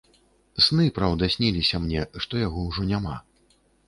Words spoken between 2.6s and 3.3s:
ўжо няма.